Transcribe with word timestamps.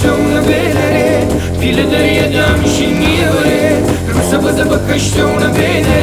bakışlarına 0.00 0.48
belerek 0.48 1.24
Pile 1.60 1.90
deriye 1.90 2.32
dönmüşün 2.32 3.00
niye 3.00 3.28
öyle 3.44 3.80
Rusa 4.14 4.44
bıza 4.44 4.70
bakışlarına 4.70 5.54
belerek 5.54 5.99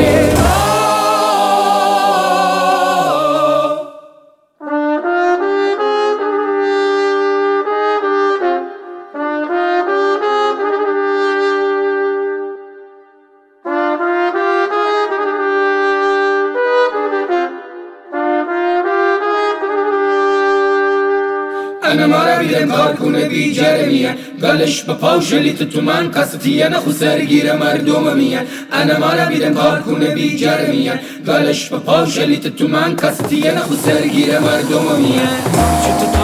پاوشلیت 25.27 25.63
تو 25.63 25.81
من 25.81 26.11
قصتیه 26.11 26.69
نخو 26.69 26.91
سرگیر 26.91 27.53
مردم 27.53 28.17
میه 28.17 28.41
انا 28.71 28.99
ما 28.99 29.13
را 29.13 29.25
بیدم 29.25 29.53
کار 29.53 29.81
کنه 29.81 30.07
بی 30.15 30.37
جرمیه 30.37 30.99
گلش 31.27 31.69
به 31.69 31.77
پاوشلیت 31.77 32.47
تو 32.47 32.67
من 32.67 32.95
قصتیه 32.95 33.51
نخو 33.51 33.75
سرگیر 33.75 34.39
مردم 34.39 34.95
میه 35.01 36.16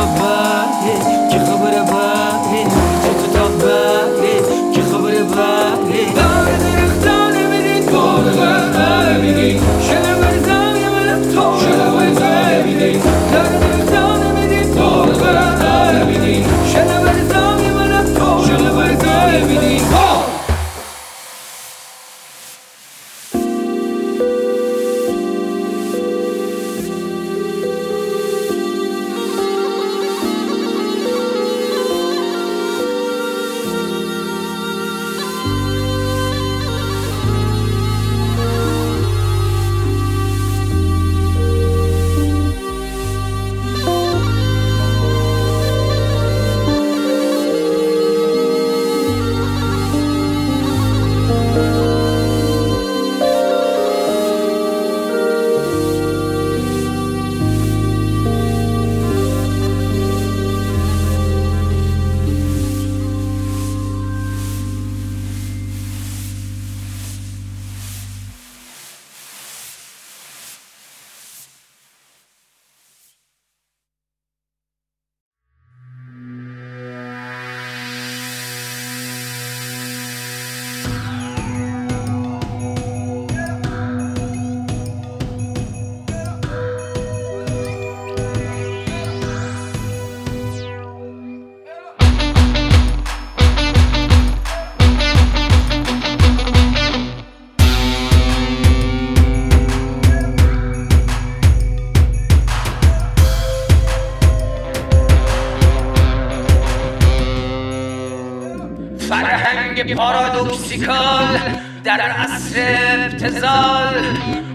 پارادوکسیکال 110.73 111.39
در 111.83 112.01
عصر 112.01 112.77
ابتزال 113.03 113.93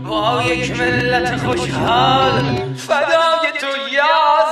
با 0.09 0.43
یک 0.43 0.71
ملت 0.71 1.37
خوشحال 1.37 2.43
فدای 2.77 3.53
تو 3.61 3.95
یا 3.95 4.05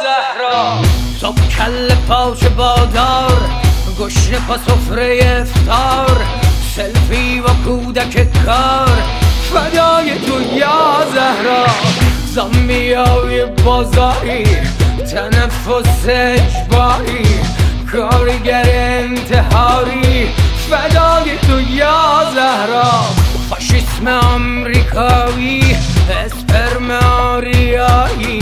زهرا. 0.02 0.82
صبح 1.20 1.48
کل 1.48 1.94
پاچ 2.08 2.44
بادار 2.44 3.50
گشنه 4.00 4.38
پا 4.48 4.56
سفره 4.56 5.40
افتار 5.40 6.26
سلفی 6.76 7.40
و 7.40 7.48
کودک 7.64 8.44
کار 8.44 9.02
فدای 9.52 10.18
تو 10.18 10.56
یا 10.56 11.04
زهرا. 11.14 11.66
زامبیای 12.26 13.44
بازاری 13.44 14.44
تنفس 15.12 16.06
اجباری 16.08 17.26
کارگر 17.92 18.66
انتحاری 18.66 20.28
فدای 20.70 21.38
تو 21.38 21.60
یا 21.60 22.30
زهرا؟ 22.34 22.90
فاشیسم 23.50 24.08
آمریکایی 24.08 25.76
اسپرم 26.24 26.90
آریایی 26.90 28.40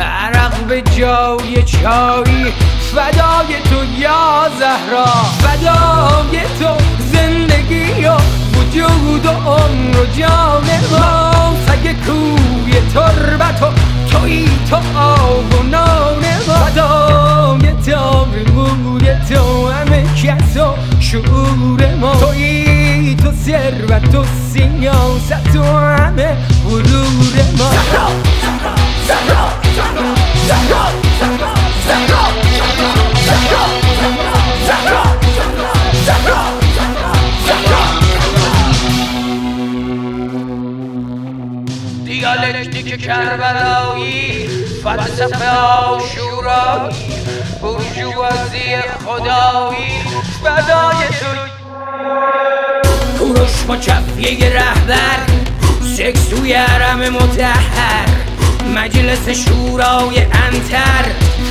عرق 0.00 0.54
به 0.68 0.82
جای 0.82 1.62
چایی. 1.62 2.52
فدای 2.94 3.60
تو 3.70 4.00
یا 4.00 4.50
زهرا؟ 4.58 5.06
فدای 5.42 6.42
تو 6.60 6.84
زندگی 7.12 8.04
و 8.04 8.16
وجود 8.58 9.26
و 9.26 9.30
عمر 9.30 9.98
و 9.98 10.06
جان 10.06 10.64
ما. 10.90 11.32
سگ 11.66 11.96
کوی 12.06 12.80
تربت 12.94 13.62
و 13.62 13.66
تو 14.70 14.76
آب 14.98 15.54
و 15.54 15.62
نان 15.62 16.22
فدای 16.22 17.72
تار 17.86 18.26
موی 18.54 19.14
تو 19.28 19.70
همه 19.70 20.04
کس 20.22 20.56
و 20.56 20.91
شعور 21.12 21.94
ما. 21.94 22.14
تویی 22.14 23.16
تو 23.16 23.32
ثروت 23.32 24.14
و 24.14 24.24
سیاست 24.52 25.56
و 25.56 25.64
همه 25.64 26.36
غرور 26.68 27.36
ما. 27.58 27.70
زهرا 27.70 28.08
زهرا 29.06 29.42
زهرا 30.48 30.84
زهرا 37.46 37.82
دیالکتیک 42.04 43.02
کربلایی 43.02 44.48
فلسفه 44.84 45.50
آشورایی 45.50 46.96
برجوازی 47.62 48.76
خدایی. 49.06 50.21
فدای 50.42 51.06
تو 51.20 51.42
کوروش 53.18 53.62
با 53.68 53.76
کفیه 53.76 54.54
رهبر 54.54 55.18
سکس 55.96 56.28
توی 56.28 56.52
عرم 56.52 56.98
متحر 56.98 58.08
مجلس 58.74 59.28
شورای 59.28 60.18
انتر 60.18 61.04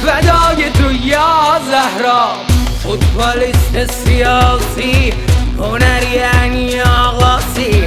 فدای 0.05 0.69
تو 0.69 0.91
یا 0.91 1.59
زهرا. 1.71 2.27
فوتبالیست 2.83 3.91
سیاسی 3.91 5.13
هنری 5.59 6.11
یعنی 6.11 6.81
آقاسی 6.81 7.83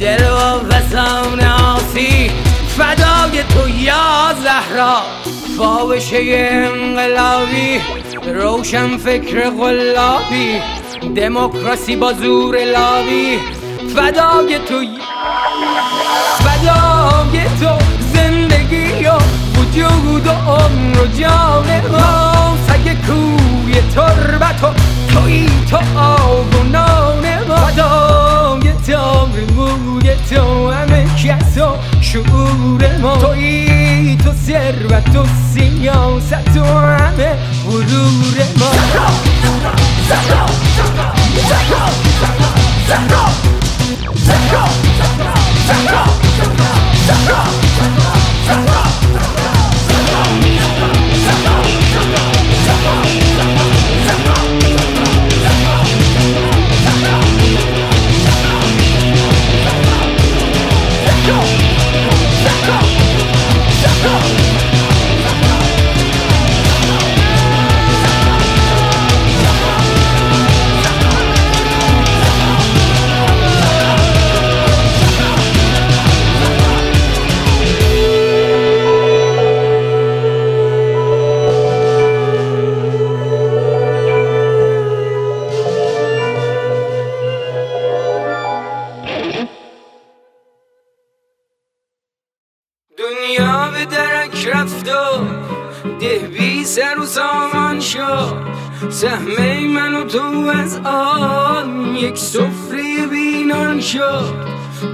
دل 0.00 0.24
و 0.24 0.70
فسان 0.70 1.40
آسی. 1.40 2.30
فدای 2.78 3.42
تو 3.42 3.68
یا 3.68 4.34
زهرا 4.42 5.02
فاوشه 5.58 6.18
انقلابی. 6.30 7.80
روشن 8.26 8.96
فکر 8.96 9.50
غلابی 9.50 10.60
دموکراسی 11.16 11.96
با 11.96 12.12
زور 12.12 12.64
لابی. 12.64 13.38
فدای 13.94 14.58
تو 14.58 14.84
فدای 16.38 17.44
تو 17.60 17.84
زندگی 18.14 19.06
و 19.06 19.14
وجود 19.58 20.26
و 20.26 20.30
عمر 20.30 21.00
و 21.00 21.06
جان 21.06 21.80
ما. 21.92 22.56
سگ 22.68 22.96
کوی 23.06 23.82
تربت 23.94 24.64
و 24.64 24.66
توی 25.12 25.48
تو 25.70 25.76
آب 25.98 26.54
و 26.54 26.62
نان 26.62 27.44
ما. 27.48 28.29
تار 28.90 29.28
موی 29.56 30.14
تو 30.30 30.70
همه 30.70 31.04
کس 31.04 31.58
و 31.58 31.76
شعور 32.00 32.98
ما. 33.02 33.16
توی 33.16 34.16
تو 34.24 34.32
ثروت 34.46 35.16
و 35.16 35.26
سیاست 35.54 36.56
و 36.56 36.64
همه 36.64 37.36
غرور 37.66 38.38
ما. 38.58 38.70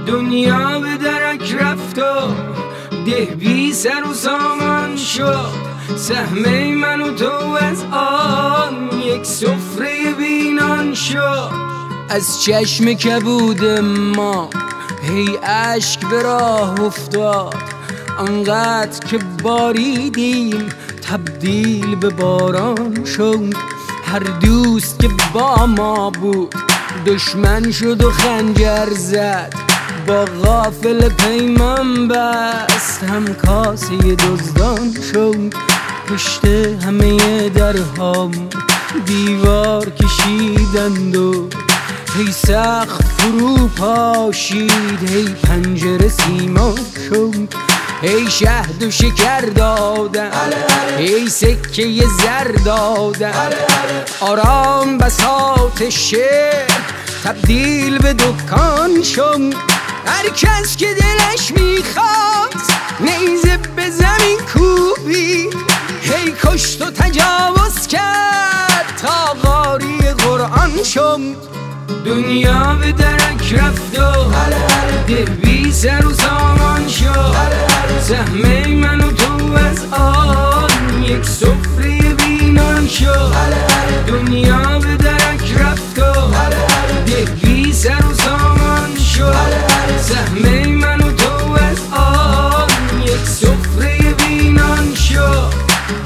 دنیا 0.07 0.79
به 0.79 0.97
درک 0.97 1.55
رفت 1.59 1.99
و 1.99 2.03
ده 3.05 3.25
بی 3.25 3.73
سر 3.73 4.03
و 4.11 4.13
سامان 4.13 4.97
شد. 4.97 5.67
سهمه 5.95 6.75
من 6.75 7.01
و 7.01 7.11
تو 7.11 7.57
از 7.61 7.83
آن 7.91 8.99
یک 8.99 9.25
سفره 9.25 10.13
بینان 10.17 10.93
شد. 10.93 11.49
از 12.09 12.43
چشم 12.43 12.93
کبود 12.93 13.65
ما 14.15 14.49
هی 15.03 15.37
اشک 15.43 15.99
به 16.05 16.21
راه 16.21 16.81
افتاد. 16.81 17.55
انقدر 18.19 19.07
که 19.07 19.19
باریدیم 19.43 20.69
تبدیل 21.09 21.95
به 21.95 22.09
باران 22.09 23.05
شد. 23.05 23.53
هر 24.05 24.19
دوست 24.19 24.99
که 24.99 25.09
با 25.33 25.65
ما 25.65 26.09
بود 26.09 26.55
دشمن 27.05 27.71
شد 27.71 28.03
و 28.03 28.11
خنجر 28.11 28.89
زد. 28.89 29.66
با 30.07 30.25
غافل 30.25 31.09
پیمان 31.09 32.07
بست 32.07 33.03
هم 33.03 33.25
کاسه 33.33 33.97
دزدان 33.97 34.93
شد. 35.13 35.53
پشت 36.07 36.45
همه 36.85 37.49
درهام 37.49 38.31
دیوار 39.05 39.89
کشیدند 39.89 41.15
و 41.15 41.49
هی 42.17 42.31
سخت 42.31 43.03
فرو 43.03 43.67
پاشید 43.67 45.09
هی 45.09 45.35
پنجره 45.43 46.09
سیما 46.09 46.75
شد. 47.09 47.53
هی 48.01 48.31
شهد 48.31 48.83
و 48.83 48.91
شکر 48.91 49.41
دادن 49.41 50.31
هی 50.97 51.29
سکه 51.29 52.03
زر 52.17 52.51
دادن. 52.65 53.49
آرام 54.19 54.97
بساط 54.97 55.89
شعر 55.89 56.67
تبدیل 57.23 57.97
به 57.97 58.13
دکان 58.13 59.03
شد. 59.03 59.76
هر 60.07 60.29
کس 60.29 60.75
که 60.77 60.87
دلش 60.93 61.51
می‌خواست 61.51 62.73
نیزه 62.99 63.57
به 63.75 63.89
زمین 63.89 64.37
کوبید 64.53 65.55
هی 66.01 66.33
کشت 66.43 66.81
و 66.81 66.91
تجاوز 66.91 67.87
کرد 67.87 69.01
تا 69.01 69.49
قاری 69.49 69.97
قرآن 70.17 70.83
شد 70.83 71.19
دنیا 72.05 72.73
به 72.81 72.91
درک 72.91 73.53
رفت 73.53 73.99
و 73.99 74.31
بی 75.41 75.71
سر 75.71 76.05
و 76.05 76.13
سامان 76.13 76.87
شد. 76.87 77.35
سهمه 78.01 78.67
من 78.67 79.01
و 79.01 79.11
تو 79.11 79.53
از 79.53 79.85
آن 79.91 81.03
یک 81.03 81.25
سفره 81.25 82.13
بینان 82.13 82.87
شد. 82.87 83.33
دنیا 84.07 84.79
به 84.79 84.95
درک 84.95 85.53
رفت 85.59 85.99
و 85.99 86.31
بی 87.41 87.73
سر 87.73 88.05
و 88.05 88.13
سامان 88.13 88.97
شد. 89.15 89.76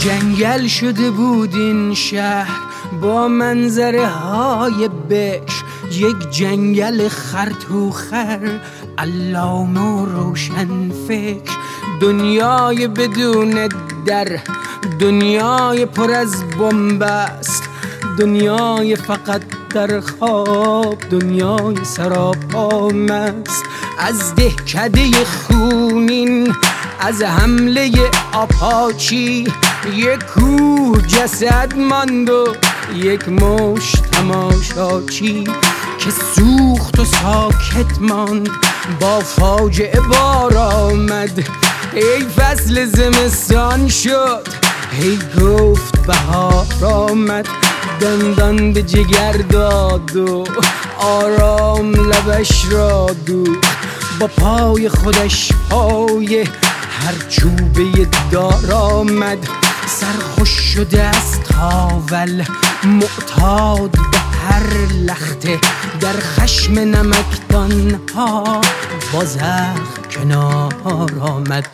جنگل 0.04 0.68
شده 0.68 1.12
بود 1.12 1.56
این 1.56 1.94
شهر. 1.94 2.60
با 3.02 3.28
منظره 3.28 4.08
های 4.08 4.90
بکر 5.10 5.64
یک 5.92 6.30
جنگل 6.32 7.08
خرتوخر. 7.08 8.60
علامه 8.98 9.80
و 9.80 10.06
روشن 10.06 10.92
فکر. 11.08 11.52
دنیای 12.02 12.88
بدون 12.88 13.70
در. 14.06 14.40
دنیای 15.00 15.86
پر 15.86 16.12
از 16.12 16.44
بنبست 16.60 17.64
دنیای 18.20 18.96
فقط 18.96 19.42
در 19.74 20.00
خواب. 20.00 20.96
دنیای 21.10 21.86
سراپا 21.86 22.88
مست. 22.88 23.64
از 24.00 24.36
دهکده 24.36 25.12
خونین 25.26 26.54
از 27.02 27.24
حمله 27.24 27.92
آپاچی 28.34 29.48
یک 29.96 30.24
کوه 30.24 31.02
جسد 31.08 31.74
ماند 31.78 32.30
و 32.30 32.56
یک 32.96 33.30
مش 33.30 33.92
تماشاچی 33.92 35.44
که 36.00 36.12
سوخت 36.36 37.00
و 37.00 37.06
ساکت 37.06 38.02
ماند. 38.02 38.50
با 39.00 39.20
فاجعه 39.20 40.00
بار 40.00 40.58
آمد 40.58 41.50
ای 41.94 42.26
فصل 42.38 42.86
زمستان 42.86 43.88
شد. 43.88 44.48
هی 44.92 45.20
گفت 45.42 46.08
بهار 46.08 46.66
آمد 46.94 47.48
دندان 48.02 48.74
به 48.74 48.82
جگر 48.84 49.32
داد 49.32 50.16
و 50.16 50.44
آرام 50.98 51.92
لبش 51.92 52.66
را 52.72 53.16
دو 53.26 53.44
با 54.20 54.28
پای 54.28 54.90
خودش 54.90 55.52
پای 55.70 56.46
هر 57.06 57.28
چوبه 57.30 58.08
دار 58.32 58.74
آمد 58.74 59.48
سرخوش 59.88 60.50
شده 60.50 61.04
از 61.04 61.40
تاول. 61.44 62.44
معتاد 62.84 63.92
به 63.92 64.18
هر 64.18 64.74
لخته 65.06 65.60
در 66.02 66.14
خشم 66.20 66.74
نمکدان 66.74 68.00
ها 68.16 68.62
بازخ 69.14 70.00
کنار 70.12 70.74
آمد 71.22 71.68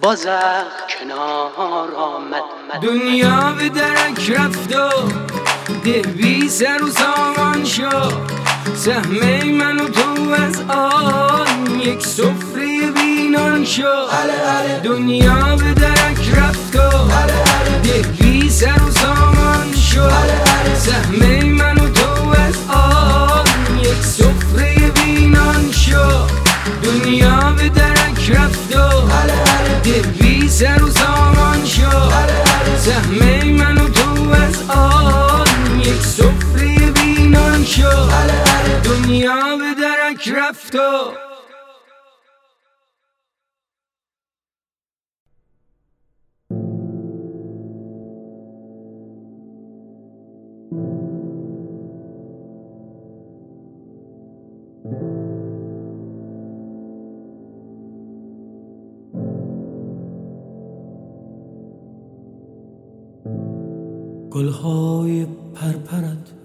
بازخ 0.00 0.64
کنار 1.00 1.94
آمد. 1.94 2.42
دنیا 2.82 3.52
به 3.58 3.68
درک 3.68 4.30
رفت 4.30 4.76
و 4.76 4.88
ده 5.84 6.02
بی 6.02 6.48
سر 6.48 6.82
و 6.82 6.90
سامان 6.90 7.64
شد. 7.64 8.33
سهمه 8.74 9.44
من 9.44 9.80
و 9.80 9.88
تو 9.88 10.30
از 10.30 10.60
آن 10.68 11.80
یک 11.80 12.06
سفره 12.06 12.90
بینان 12.94 13.64
شد. 13.64 14.08
دنیا 14.84 15.56
به 15.56 15.74
درک 15.74 16.28
رفت 16.36 16.76
و 16.76 17.08
ده 17.82 18.02
بی 18.20 18.50
سر 18.50 18.82
و 18.82 18.90
سامان 18.90 19.74
شد. 19.92 20.10
سهمه 20.78 21.44
من 21.44 21.78
و 21.78 21.88
تو 21.88 22.28
از 22.28 22.54
آن 22.68 23.78
یک 23.78 24.02
سفره 24.02 24.90
بینان 24.90 25.72
شد. 25.72 26.30
دنیا 26.82 27.54
به 27.56 27.68
درک 27.68 28.30
رفت 28.30 28.76
و 28.76 29.08
ده 29.84 30.02
بی 30.02 30.48
سر 30.48 30.82
و 30.82 30.90
سامان 30.90 31.03
شد 37.76 38.82
دنیا 38.84 39.56
به 39.56 39.74
درک 39.82 40.28
رفت 40.28 40.74
و 40.74 41.12
گلهای 64.30 65.26
پرپرد 65.54 66.43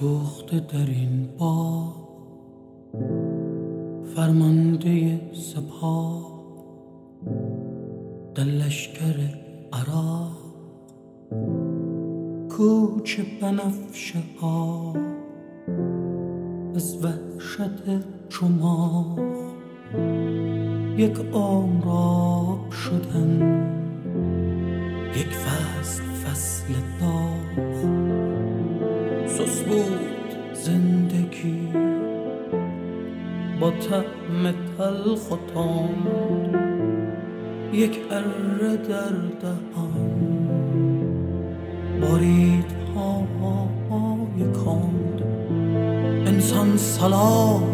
سوخته 0.00 0.60
در 0.60 0.86
این 0.86 1.28
با 1.38 1.92
فرمانده 4.16 5.20
سپاه 5.32 6.42
در 8.34 8.44
لشکر 8.44 9.14
عراق. 9.72 10.38
کوچ 12.50 13.20
بنفشه 13.42 14.18
ها 14.40 14.94
از 16.74 17.04
وحشت 17.04 17.84
چماخ 18.28 19.18
یک 20.96 21.18
عمر 21.32 21.84
شدن 22.70 23.40
یک 25.16 25.28
فصل 25.28 26.07
طعم 33.90 34.54
تلخ 34.78 35.30
و 35.30 35.36
یک 37.72 37.98
اره 38.10 38.76
در 38.76 39.14
دهان. 39.40 40.38
بارید 42.00 42.72
های 42.94 44.52
کند 44.52 45.22
انسان 46.26 46.76
سلام. 46.76 47.67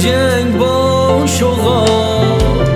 جنگ 0.00 0.58
با 0.58 1.22
شغال. 1.26 2.66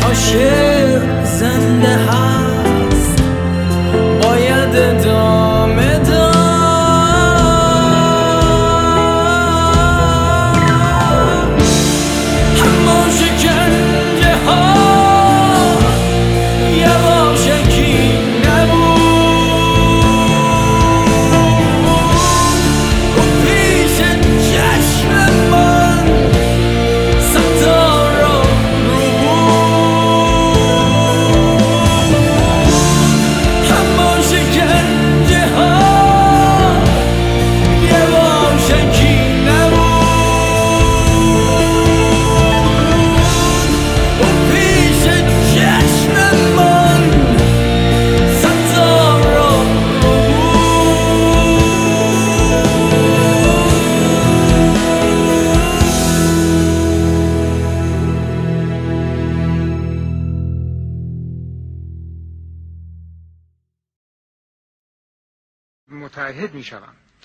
تا 0.00 0.14
شعر 0.14 1.24
زنده 1.24 1.88
هست. 1.88 2.53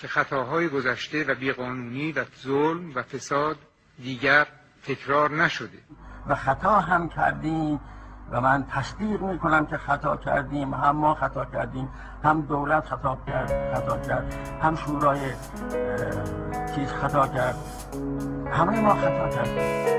که 0.02 0.08
خطاهای 0.08 0.70
گذشته 0.70 1.24
و 1.24 1.36
بیقانونی 1.36 2.12
و 2.12 2.26
ظلم 2.44 2.96
و 2.96 3.04
فساد 3.04 3.58
دیگر 4.04 4.48
تکرار 4.84 5.32
نشده. 5.32 5.78
و 6.28 6.36
خطا 6.36 6.80
هم 6.80 7.10
کردیم 7.10 7.80
و 8.32 8.42
من 8.42 8.66
تصدیق 8.72 9.22
می 9.22 9.40
کنم 9.40 9.66
که 9.66 9.78
خطا 9.78 10.18
کردیم 10.18 10.74
هم 10.74 10.96
ما 10.96 11.16
خطا 11.16 11.46
کردیم 11.46 11.90
هم 12.24 12.42
دولت 12.42 12.86
خطا 12.86 13.18
کرد 13.28 13.76
خطا 13.76 13.98
کرد 13.98 14.34
هم 14.62 14.76
شورای 14.76 15.20
چیز 16.76 16.94
خطا 16.94 17.28
کرد. 17.28 17.56
همه 18.52 18.82
ما 18.82 18.96
خطا 18.96 19.30
کردیم. 19.30 19.90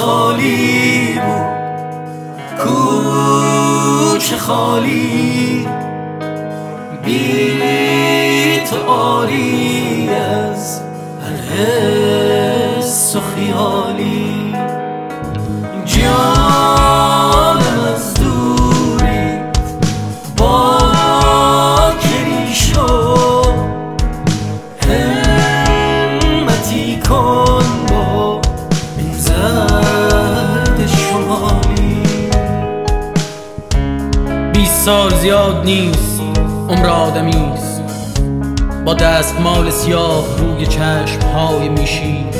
خالی 0.00 1.14
بود. 1.14 2.60
کوچه 2.64 4.36
خالی. 4.36 5.68
بی 7.04 8.60
تو 8.70 8.76
آری 8.90 10.08
از 10.08 10.80
هر 11.22 11.36
حس 11.56 13.16
و 13.16 13.20
خیالی. 13.20 14.19
سال 34.84 35.14
زیاد 35.14 35.64
نیست 35.64 36.20
عمر 36.68 36.86
آدمیست 36.86 37.82
با 38.84 38.94
دستمال 38.94 39.70
سیاه 39.70 40.24
روی 40.38 40.66
چشم 40.66 41.20
های 41.34 41.68
میشید. 41.68 42.34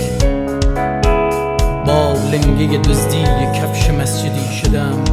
با 1.86 2.12
لنگه 2.32 2.78
دزدی 2.78 3.24
کفش 3.24 3.90
مسجدی 3.90 4.54
شدم. 4.62 5.04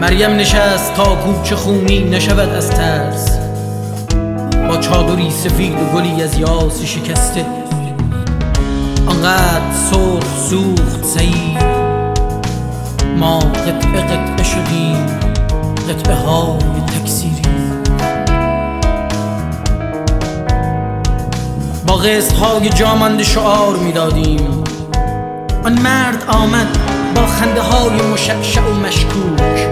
مریم 0.00 0.30
نشست 0.30 0.94
تا 0.94 1.14
کوچه 1.16 1.56
خونی 1.56 2.04
نشود 2.04 2.48
از 2.48 2.70
ترس. 2.70 3.37
با 5.18 5.24
چادری 5.24 5.30
سفید 5.30 5.72
و 5.72 5.84
گلی 5.94 6.22
از 6.22 6.38
یاس 6.38 6.82
شکسته. 6.82 7.46
آنقدر 9.06 9.72
سرخ 9.90 10.48
سوخت 10.48 11.04
سعید. 11.04 11.58
ما 13.18 13.38
قطعه 13.38 14.02
قطعه 14.02 14.44
شدیم 14.44 15.06
قطعه 15.88 16.14
های 16.14 16.80
تکسیری 16.86 17.42
با 21.86 21.94
قسط 21.94 22.32
های 22.32 22.68
جامنده 22.68 23.24
شعار 23.24 23.76
می‌دادیم. 23.76 24.64
آن 25.64 25.80
مرد 25.80 26.24
آمد 26.28 26.78
با 27.14 27.26
خنده 27.26 27.60
های 27.60 28.02
مشعشع 28.12 28.60
و 28.60 28.74
مشکوک. 28.74 29.68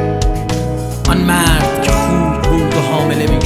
آن 1.08 1.18
مرد 1.18 1.82
که 1.82 1.90
خوب 1.90 2.42
بود 2.42 2.74
و 2.74 2.80
حامله 2.92 3.26
می 3.26 3.38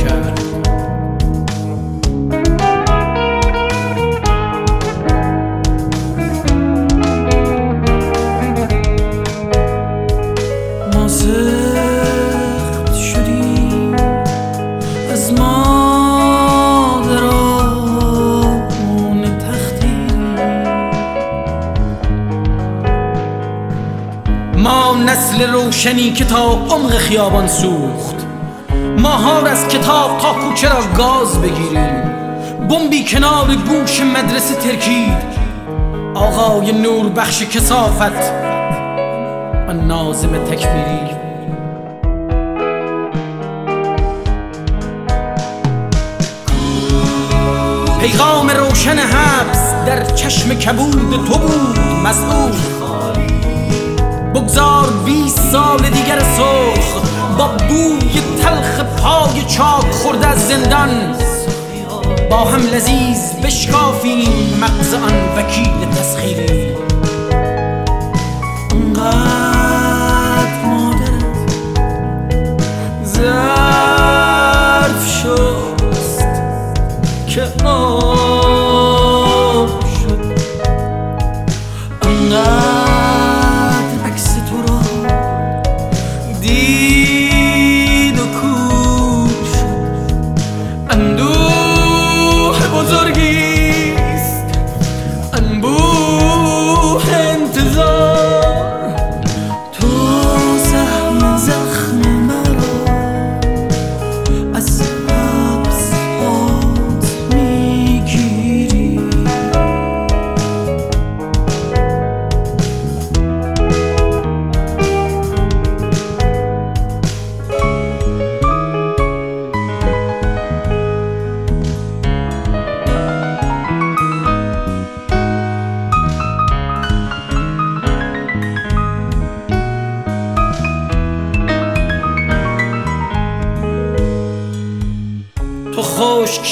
روشنی 25.70 26.12
که 26.12 26.24
تا 26.24 26.52
عمق 26.52 26.90
خیابان 26.90 27.48
سوخت. 27.48 28.26
ما 28.98 29.08
هار 29.08 29.48
از 29.48 29.68
کتاب 29.68 30.18
تا 30.18 30.32
کوچه 30.32 30.68
را 30.68 30.82
گاز 30.98 31.40
بگیریم. 31.40 32.02
بمبی 32.70 33.04
کنار 33.04 33.54
گوش 33.54 34.00
مدرسه 34.00 34.54
ترکید 34.54 35.40
آقای 36.14 36.72
نور 36.72 37.08
بخش 37.08 37.42
کسافت 37.42 38.32
آن 39.68 39.86
نازم 39.86 40.44
تکمیری 40.44 41.16
پیغام 48.00 48.50
روشن 48.50 48.98
حبس 48.98 49.74
در 49.86 50.04
چشم 50.04 50.54
کبود 50.54 51.24
تو 51.26 51.38
بود 51.38 51.78
مسئول 52.04 52.79
بگذار 54.40 54.92
20 55.04 55.38
سال 55.52 55.78
دیگر 55.78 56.18
سرخ 56.18 57.02
با 57.38 57.48
بوی 57.68 58.20
تلخ 58.42 58.80
پای 58.80 59.42
چاک 59.42 59.90
خورده 59.92 60.26
از 60.26 60.48
زندان. 60.48 60.88
با 62.30 62.36
هم 62.36 62.62
لذیذ 62.62 63.32
بشکافیم 63.44 64.58
مغز 64.60 64.94
آن 64.94 65.36
وکیل 65.36 65.90
تسخیری. 65.90 66.74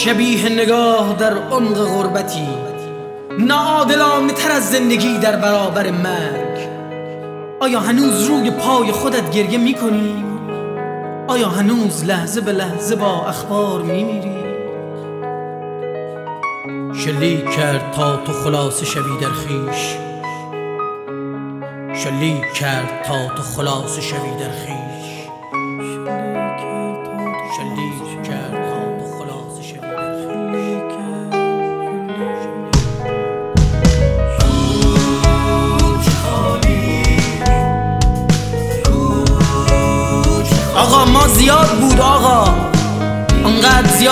شبیه 0.09 0.49
نگاه 0.49 1.17
در 1.19 1.39
عمق 1.39 1.85
غربتی 1.85 2.49
ناعادلانه 3.39 4.33
تر 4.33 4.51
از 4.51 4.71
زندگی 4.71 5.19
در 5.19 5.37
برابر 5.37 5.91
مرگ 5.91 6.69
آیا 7.61 7.81
هنوز 7.81 8.25
روی 8.25 8.51
پای 8.51 8.93
خودت 8.93 9.31
گریه 9.31 9.59
می‌کنی؟ 9.59 10.25
آیا 11.27 11.49
هنوز 11.49 12.05
لحظه 12.05 12.41
به 12.41 12.53
لحظه 12.53 12.97
با 12.97 13.27
اخبار 13.27 13.83
میمیری؟ 13.83 14.39
شلیک 17.05 17.51
کرد 17.51 17.93
تا 17.93 18.17
تو 18.17 18.33
خلاصه 18.33 18.87
شوی 18.87 19.19
در 19.21 19.33
خیش 19.33 19.97
شلیک 22.05 22.53
کرد 22.53 23.03
تا 23.05 23.35
تو 23.37 23.43
خلاصه 23.43 24.01
شوی 24.01 24.31
در 24.41 24.51
خیش 24.51 24.98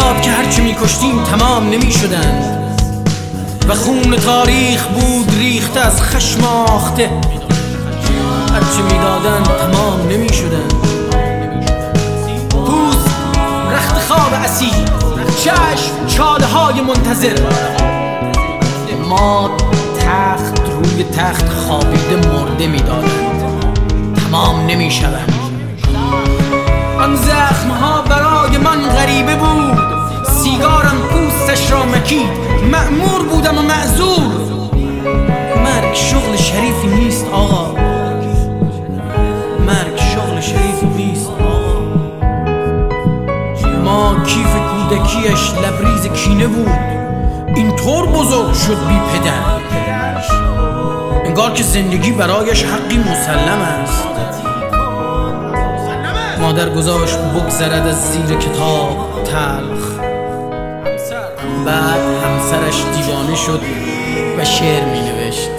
زیاد 0.01 0.21
که 0.23 0.31
هرچی 0.31 0.61
میکشتیم 0.61 1.23
تمام 1.23 1.71
نمی‌شدن. 1.71 2.43
و 3.69 3.75
خون 3.75 4.17
تاریخ 4.17 4.87
بود 4.87 5.35
ریخته 5.39 5.81
از 5.81 6.03
خشم 6.03 6.45
آخته. 6.45 7.11
هرچی 8.55 8.83
می‌دادن 8.83 9.43
تمام 9.43 10.09
نمی‌شدن. 10.11 10.69
پوست 12.51 13.11
رخت 13.73 13.99
خواب 13.99 14.33
اسیر 14.45 14.85
چشم 15.45 16.07
چاله 16.17 16.47
های 16.47 16.81
منتظر. 16.81 17.37
ما 19.09 19.51
تخت 20.01 20.63
روی 20.71 21.05
تخت 21.05 21.49
خوابیده 21.49 22.29
مرده 22.29 22.67
می‌دادند 22.67 24.21
تمام 24.27 24.67
نمی‌شوند 24.67 25.33
آن 27.01 27.17
زخم 27.17 27.71
ها 27.71 28.03
برای 28.03 28.26
من 28.59 28.88
غریبه 28.88 29.37
بود. 29.37 29.79
سیگارم 30.25 30.97
پوستش 31.11 31.73
را 31.73 31.87
مکید. 31.87 32.31
مأمور 32.73 33.23
بودم 33.31 33.59
و 33.59 33.62
معذور. 33.62 34.33
مرگ 35.64 35.95
شغل 35.95 36.37
شریفی 36.37 36.87
نیست 36.87 37.27
آقا. 37.33 37.75
مرگ 39.66 39.97
شغل 39.97 40.40
شریفی 40.40 40.87
نیست 40.87 41.31
آقا. 41.31 41.81
ما 43.85 44.16
کیف 44.27 44.57
کودکیش 44.57 45.53
لبریز 45.55 46.07
کینه 46.07 46.47
بود. 46.47 46.71
اینطور 47.57 48.07
بزرگ 48.07 48.53
شد 48.55 48.87
بی 48.88 48.99
پدر. 49.12 49.57
انگار 51.25 51.53
که 51.53 51.62
زندگی 51.62 52.12
برایش 52.12 52.64
حقی 52.64 52.99
مسلم 52.99 53.61
است. 53.83 54.07
مادر 56.47 56.69
گذاشت 56.69 57.19
بگذرد 57.19 57.87
از 57.87 58.13
زیر 58.13 58.39
کتاب 58.39 59.25
تلخ. 59.25 59.99
بعد 61.67 62.01
همسرش 62.25 62.83
دیوانه 62.97 63.37
شد 63.37 63.61
و 64.39 64.45
شعر 64.45 64.85
می 64.85 65.01
نوشت 65.01 65.51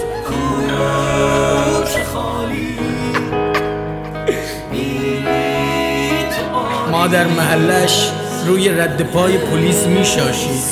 ما 6.92 7.06
در 7.06 7.26
محلش 7.26 8.10
روی 8.46 8.68
رد 8.68 9.02
پای 9.02 9.38
پلیس 9.38 9.86
می 9.86 10.04
شاشید 10.04 10.62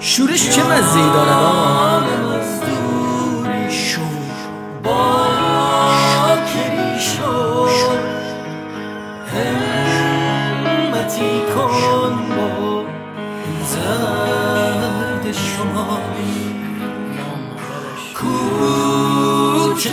شورش 0.00 0.50
چه 0.50 0.62
مزهی 0.62 1.02
دارد 1.02 1.42
آقا 1.42 2.17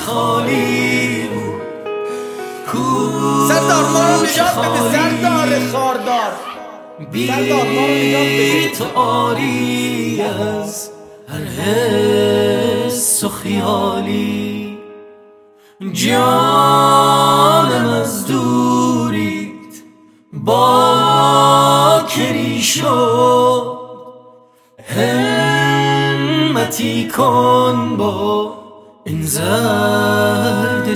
خالی 0.06 1.28
بود. 1.28 1.62
سردار 3.48 3.84
ما 3.84 4.00
رو 4.00 4.24
نجات 4.24 4.56
بده 4.58 4.82
سردار 4.92 5.50
خاردار. 5.72 6.32
بی 7.12 8.70
تو 8.78 8.86
آری 9.00 10.22
از 10.22 10.90
هر 11.30 11.44
حس 11.44 13.24
و 13.24 13.30
خیالی. 13.30 14.78
جانم 15.94 17.88
از 18.02 18.28
دوریت 18.28 19.76
با 20.34 22.02
کری 22.10 22.62
شد. 22.62 23.78
همتی 26.16 27.08
کن 27.18 27.98
با 27.98 28.45
این 29.56 30.96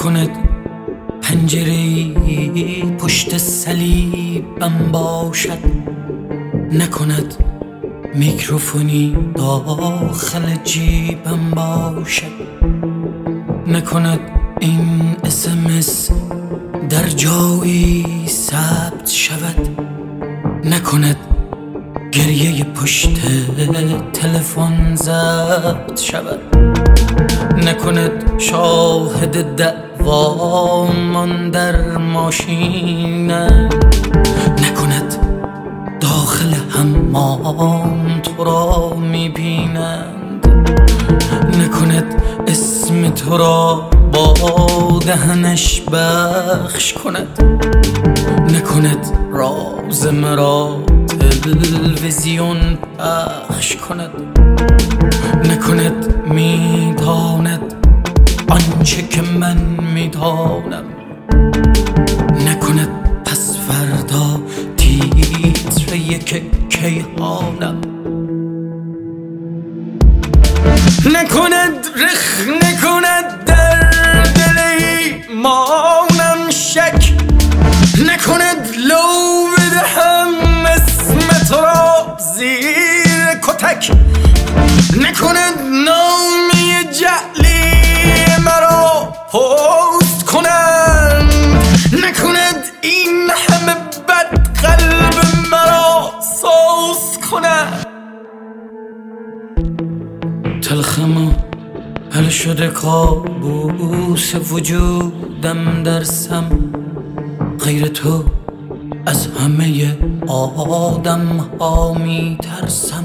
نکند 0.00 0.30
پنجره 1.22 2.14
پشت 2.98 3.38
صلیبم 3.38 4.92
باشد. 4.92 5.58
نکند 6.72 7.34
میکروفونی 8.14 9.16
داخل 9.34 10.54
جیبم 10.64 11.50
باشد. 11.50 12.26
نکند 13.66 14.20
این 14.60 15.16
اسمس 15.24 16.10
در 16.88 17.06
جایی 17.06 18.24
ثبت 18.28 19.08
شود. 19.10 19.68
نکند 20.64 21.16
گریه 22.12 22.64
پشت 22.64 23.20
تلفن 24.12 24.94
ضبط 24.94 26.00
شود. 26.00 26.40
نکند 27.56 28.38
شاهد 28.38 29.56
دعوامان 30.10 31.50
در 31.50 31.96
ماشین 31.96 33.30
نکند 33.30 35.16
داخل 36.00 36.54
حمام 36.70 38.20
تو 38.20 38.44
را 38.44 38.96
می‌بینند. 38.96 40.46
نکند 41.60 42.22
اسم 42.46 43.10
تو 43.10 43.36
را 43.36 43.90
با 44.12 44.34
دهنش 45.06 45.80
بخش 45.92 46.92
کند. 46.92 47.42
نکند 48.48 49.06
راز 49.32 50.06
مرا 50.06 50.76
تلویزیون 51.42 52.78
پخش 52.98 53.76
کند. 53.76 54.10
نکند 55.44 56.14
می‌داند 56.26 57.69
آنچه 58.50 59.02
که 59.02 59.22
من 59.22 59.56
می‌دانم 59.94 60.84
نکند 62.46 62.88
پس 63.24 63.56
فردا 63.68 64.40
تیتر 64.76 65.94
یک 65.94 66.42
کیهانم. 66.68 67.80
نکند 71.06 71.86
رخ 71.96 72.48
نکند 72.48 73.44
در 73.44 74.22
دل 74.22 74.58
ایمانم 74.58 76.50
شک. 76.50 77.12
نکند 78.06 78.68
لو 78.88 79.46
بدهم 79.56 80.66
اسم 80.66 81.44
تو 81.48 81.60
را 81.60 82.16
زیر 82.36 83.34
کتک. 83.42 83.90
نکند 85.00 85.60
نامی 85.86 86.19
شده 102.44 102.68
کابوس 102.68 104.34
وجودم 104.52 105.82
در 105.82 106.04
سم. 106.04 106.48
غیر 107.64 107.86
تو 107.86 108.24
از 109.06 109.26
همه 109.26 109.96
آدم 110.26 111.48
ها 111.60 111.94
می 111.94 112.38
ترسم 112.42 113.04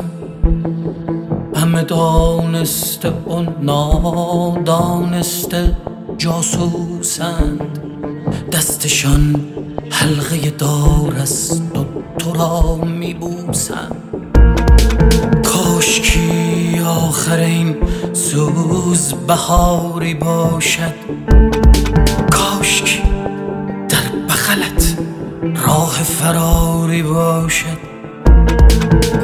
همه 1.55 1.83
دانسته 1.83 3.09
و 3.09 3.45
نادانسته 3.61 5.77
جاسوسند. 6.17 7.79
دستشان 8.51 9.35
حلقه 9.89 10.49
دار 10.49 11.15
است 11.21 11.61
و 11.61 11.85
تو 12.17 12.33
را 12.33 12.75
می 12.75 13.13
بوسند 13.13 13.95
کاشکی 15.43 16.44
آخر 16.85 17.39
این 17.39 17.75
سوز 18.13 19.13
بهاری 19.27 20.13
باشد. 20.13 20.93
کاشکی 22.31 23.01
در 23.89 23.97
بغلت 24.29 24.97
راه 25.67 25.93
فراری 25.93 27.03
باشد. 27.03 27.77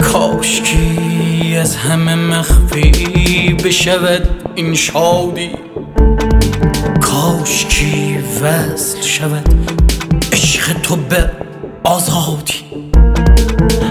کاشکی 0.02 1.58
از 1.62 1.76
همه 1.76 2.16
مخفی 2.16 3.54
بشود 3.54 4.28
این 4.56 4.76
شادی. 4.76 5.52
کاشکی 7.02 8.18
وصل 8.42 9.02
شود 9.02 9.54
عشق 10.34 10.74
تو 10.82 10.96
به 10.96 11.32
آزادی. 11.84 12.54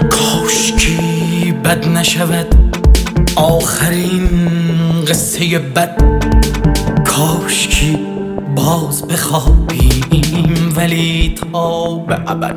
کاشکی 0.09 1.51
بد 1.63 1.87
نشود 1.87 2.55
آخرین 3.41 5.05
قصه 5.07 5.59
بد. 5.59 6.01
کاشکی 7.05 7.99
باز 8.55 9.07
بخوابیم 9.07 10.73
ولی 10.75 11.35
تا 11.35 11.95
به 11.95 12.31
ابد. 12.31 12.55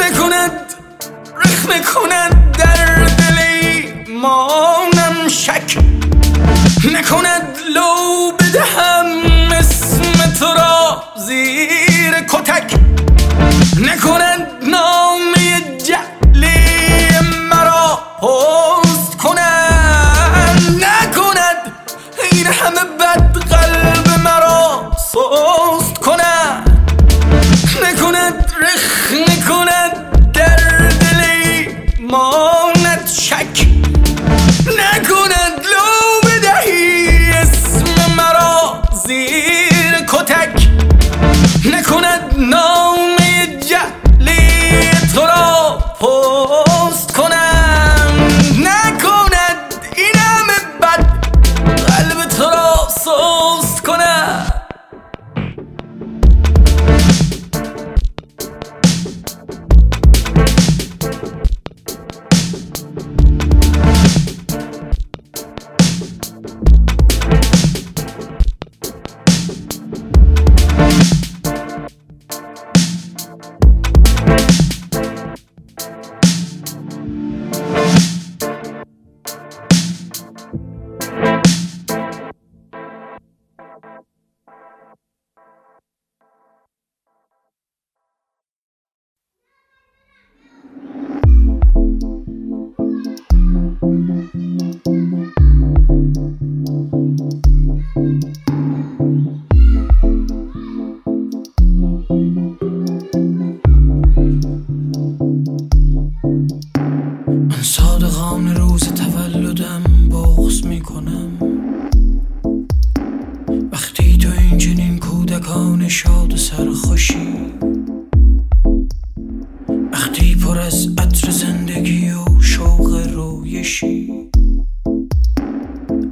نکند 0.00 0.52
رخ 1.44 1.66
نکند 1.66 2.56
در 2.58 3.04
دل 3.04 3.38
ایمانم 3.38 5.28
شک. 5.28 5.78
نکند 6.84 7.58
لو 7.74 8.32
بدهم 8.32 9.06
اسم 9.58 10.32
تو 10.38 10.46
را 10.46 11.02
زیر 11.26 12.12
کتک. 12.12 12.74
نکند 13.80 14.46
نامی 14.70 15.78
جعلی 15.86 16.65
پست 18.20 19.16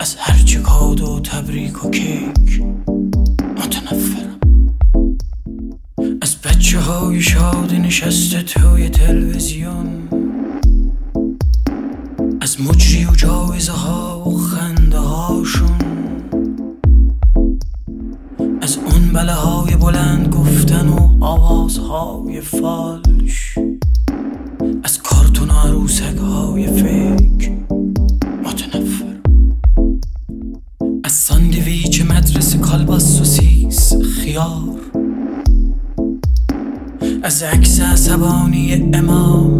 از 0.04 0.16
هرچه 0.18 0.60
کاد 0.60 1.00
و 1.00 1.20
تبریک 1.20 1.84
و 1.84 1.90
کیک. 1.90 2.62
متنفرم. 3.40 4.40
از 6.22 6.36
بچه 6.36 6.80
های 6.80 7.20
شاد 7.22 7.72
نشسته 7.74 8.42
توی 8.42 8.88
تلویزیون. 8.88 10.08
از 12.40 12.60
مجری 12.60 13.04
و 13.04 13.10
جایزه 13.10 13.72
ها 13.72 14.28
و 14.28 14.38
خنده 14.38 14.98
هاشون 14.98 15.78
از 18.62 18.76
اون 18.76 19.12
بله 19.12 19.32
های 19.32 19.76
بلند 19.76 20.34
گفتن 20.34 20.88
و 20.88 21.24
آوازهای 21.24 22.40
فالش. 22.40 23.58
از 24.84 25.02
کارتون 25.02 25.50
عروسک 25.50 26.16
های 26.16 26.66
فکر 26.66 27.03
عصبانی 38.14 38.90
امام. 38.94 39.53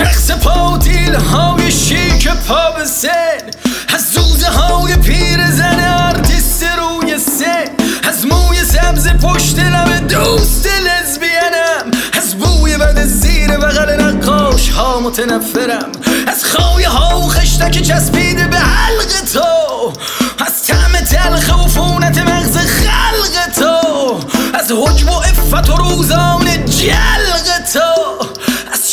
رقص 0.00 0.30
پاتیل 0.30 1.14
های 1.14 1.72
شیک 1.72 2.28
پا 2.28 2.70
به 2.70 2.84
سن. 2.84 3.40
از 3.94 4.12
زوزه 4.12 4.50
های 4.50 4.96
پیر 4.96 5.50
زن 5.50 5.80
آرتیست 5.80 6.64
روی 6.64 7.18
سن. 7.18 7.64
از 8.08 8.26
موی 8.26 8.64
سبز 8.64 9.08
پشت 9.08 9.58
لب 9.58 10.06
دوست 10.08 10.66
لزبینم. 10.66 11.90
از 12.18 12.34
بوی 12.34 12.76
بد 12.76 13.04
زیر 13.04 13.56
بغل 13.56 14.00
نقاش 14.02 14.68
ها 14.68 15.00
متنفرم. 15.00 15.92
از 16.26 16.44
خایه 16.44 16.84
ها 16.84 17.18
و 17.20 17.28
خشتک 17.28 17.82
چسبیده 17.82 18.46
به 18.46 18.58
حلق 18.58 19.12
تو. 19.32 19.92
از 20.44 20.66
طعم 20.66 20.92
تلخ 20.92 21.64
و 21.64 21.68
عفونت 21.68 22.18
مغز 22.18 22.56
خلق 22.56 23.54
تو. 23.54 24.20
از 24.54 24.72
حجب 24.72 25.10
و 25.10 25.14
عفت 25.14 25.70
و 25.70 25.76
روزانه 25.76 26.44
جلق 26.66 27.70
تو. 27.72 28.29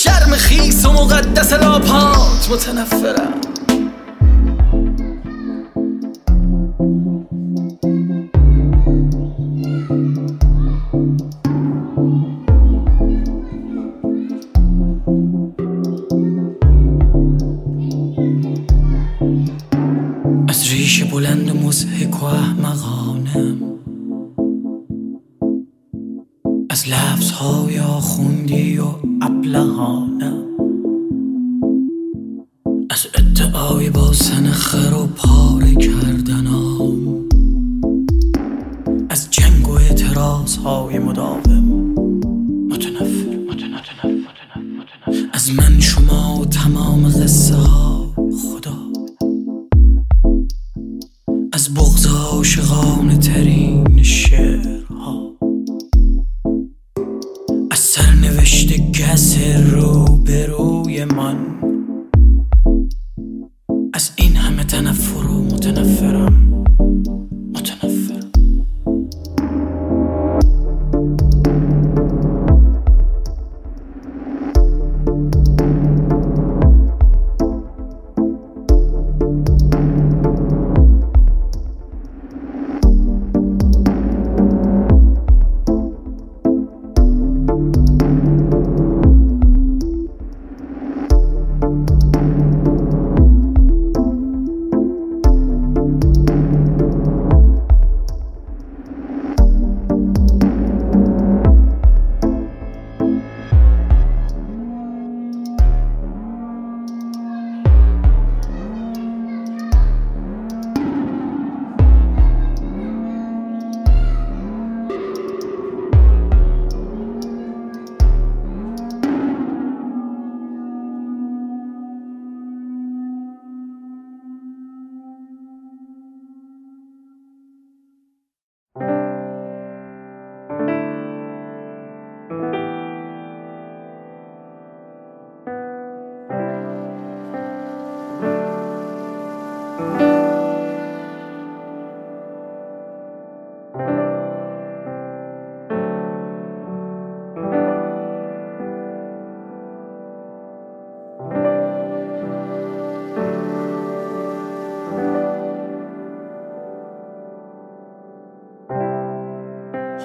شرم 0.08 0.36
خیس 0.36 0.86
و 0.86 0.91
مقدس 0.91 1.54
لاپات 1.54 2.50
متنفرم. 2.52 3.57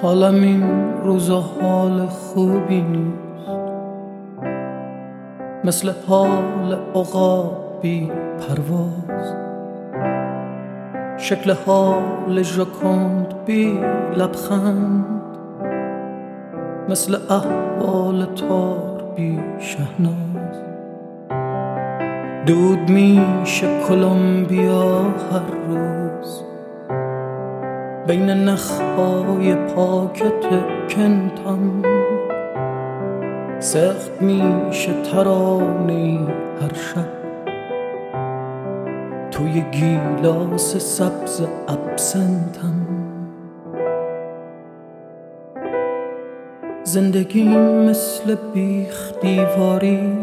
حالم 0.03 0.43
این 0.43 0.93
روزا 1.03 1.39
حال 1.39 2.05
خوبی 2.05 2.81
نیست. 2.81 3.49
مثل 5.63 5.91
حال 6.07 6.77
عقاب 6.95 7.79
بی 7.81 8.11
پرواز. 8.39 9.35
شکل 11.17 11.53
حال 11.65 12.41
ژاکند 12.41 13.33
بی 13.45 13.79
لبخند. 14.17 15.05
مثل 16.89 17.17
احوال 17.29 18.25
تار 18.25 19.03
بی 19.15 19.39
شهناز. 19.59 20.55
دود 22.45 22.89
میشه 22.89 23.67
کلمبیا 23.87 25.01
هر 25.01 25.67
روز. 25.69 26.52
بین 28.07 28.29
نخهای 28.29 29.55
پاکت 29.55 30.43
کنتم 30.89 31.81
سخت 33.59 34.21
میشه 34.21 34.93
ترانی 35.01 36.27
هر 36.61 36.73
شب. 36.73 37.23
توی 39.31 39.61
گیلاس 39.71 40.77
سبز 40.77 41.41
ابسنتم. 41.67 42.87
زندگی 46.83 47.43
مثل 47.87 48.35
بیخ 48.53 49.13
دیواری. 49.21 50.17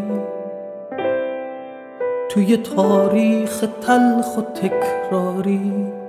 توی 2.29 2.57
تاریخ 2.57 3.65
تلخ 3.81 4.39
و 4.39 4.41
تکراری. 4.41 6.00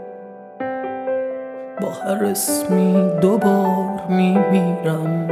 با 1.82 1.90
هر 1.90 2.26
اسمی 2.26 3.10
دوبار 3.22 4.02
میمیرم 4.10 5.28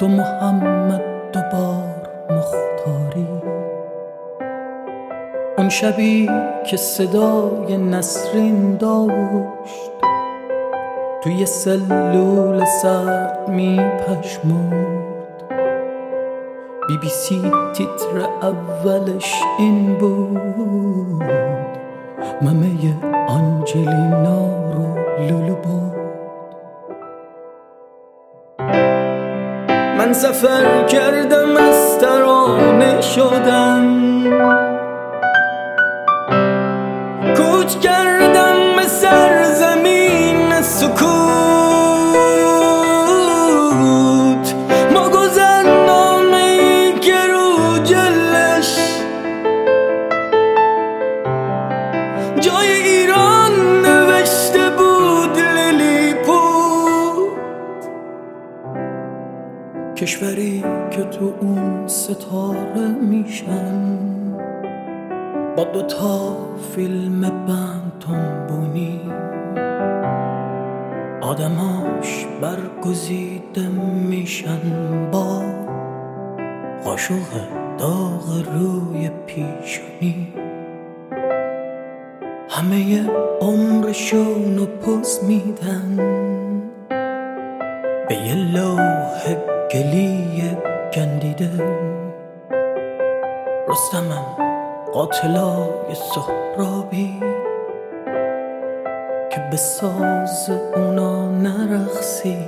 دو 0.00 0.08
محمد 0.08 1.02
دوبار 1.32 2.08
مختاری. 2.30 3.28
اون 5.58 5.68
شبی 5.68 6.30
که 6.66 6.76
صدای 6.76 7.76
نسرین 7.76 8.76
داشت 8.76 9.90
توی 11.22 11.46
سلول 11.46 12.64
سرد 12.82 13.48
میپشمود 13.48 14.96
بی 16.88 16.98
بی 16.98 17.08
سی 17.08 17.52
تیتر 17.74 18.28
اولش 18.42 19.34
این 19.58 19.98
بود. 19.98 21.65
ممه 22.42 22.94
آنجلینا 23.28 24.70
رو 24.72 24.98
لولو 25.28 25.54
بود 25.54 25.96
من 29.98 30.12
سفر 30.12 30.86
کردم 30.86 31.56
از 31.56 31.98
ترانه 31.98 33.00
شدم 33.00 33.86
کوچ 37.36 37.76
کردم 37.76 38.15
تو 61.18 61.34
اون 61.40 61.88
ستاره 61.88 62.88
میشن 62.88 63.98
با 65.56 65.64
دوتا 65.64 66.36
فیلم 66.74 67.20
بند 67.20 67.92
تنبونی 68.00 69.00
آدماش 71.22 72.26
برگزیده 72.40 73.68
میشن 74.08 74.60
با 75.12 75.42
قاشق 76.84 77.14
داغ 77.78 78.44
روی 78.54 79.10
پیشونی. 79.26 80.32
همه 82.48 83.06
عمرشون 83.40 84.58
رو 84.58 84.66
پوز 84.66 85.20
میدن. 85.24 85.96
به 88.08 88.14
یه 88.14 88.34
لوح 88.34 89.36
گلی 89.72 90.75
گندیده 90.94 91.50
رستمم 93.68 94.26
قاتلای 94.92 95.94
سهرابی 95.94 97.20
که 99.30 99.48
به 99.50 99.56
ساز 99.56 100.50
اونا 100.76 101.28
نرخصیده 101.28 102.46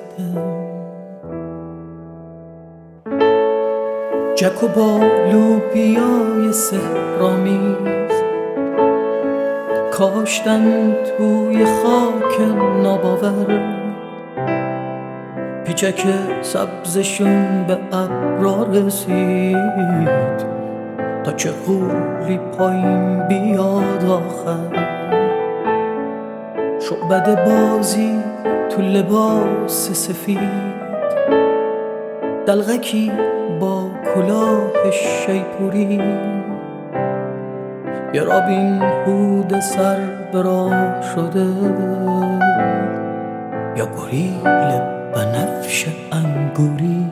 جک 4.34 4.62
و 4.62 4.68
با 4.68 5.01
لوبیای 5.32 6.53
سهرامیز 6.53 8.12
کاشتن 9.93 10.93
توی 10.93 11.66
خاک 11.66 12.41
ناباور. 12.82 13.78
پیچک 15.79 16.05
سبزشون 16.43 17.64
به 17.64 17.79
ابرا 17.93 18.62
رسید. 18.62 20.39
تا 21.24 21.33
چه 21.33 21.51
غولی 21.51 22.39
پایین 22.39 23.29
بیاد 23.29 24.05
آخر. 24.05 24.87
شعبد 26.81 27.45
بازی 27.45 28.14
تو 28.70 28.83
لباس 28.83 29.91
سفید. 29.93 30.39
دلغکی 32.47 33.12
با 33.61 33.83
کلاه 34.14 34.91
شیپوری. 34.91 36.03
یه 38.14 38.22
رابین 38.22 38.83
هود 38.83 39.61
سر 39.61 39.99
برا 40.33 40.70
شده. 41.01 41.47
یا 43.76 43.89
گریل 43.97 44.97
بنفش 45.14 45.86
انگوری. 46.12 47.11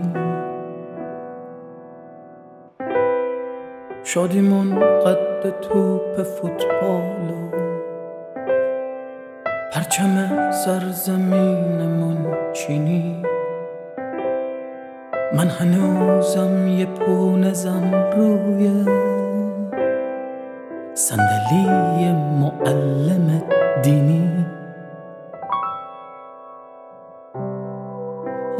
شادیمون 4.04 4.78
قد 4.78 5.60
توپ 5.60 6.22
فوتبال 6.22 7.30
و 7.30 7.56
پرچم 9.72 10.50
سرزمینمون 10.50 12.16
چینی. 12.52 13.22
من 15.36 15.48
هنوزم 15.48 16.66
یه 16.68 16.86
پونزم 16.86 17.94
روی 18.16 18.84
صندلی 20.94 22.12
معلم 22.40 23.42
دینی. 23.82 24.15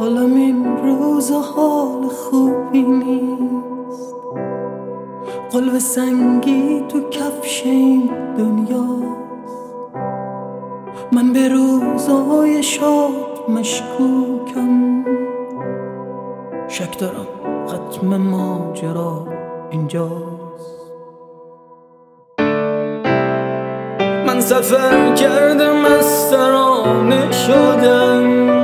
حالا 0.07 0.21
این 0.21 0.77
روز 0.77 1.31
حال 1.31 2.07
خوبی 2.07 2.81
نیست. 2.81 4.15
قلب 5.51 5.77
سنگی 5.77 6.83
تو 6.89 7.09
کفش 7.09 7.63
این 7.65 8.09
دنیاست. 8.37 9.73
من 11.11 11.33
به 11.33 11.47
روزای 11.47 12.63
شاد 12.63 13.49
مشکوکم. 13.49 15.03
شک 16.67 16.99
دارم 16.99 17.27
ختم 17.67 18.17
ماجرا 18.17 19.27
اینجاست. 19.69 20.91
من 24.27 24.39
سفر 24.39 25.15
کردم 25.15 25.85
از 25.85 26.31
ترانه 26.31 27.31
شدم. 27.31 28.56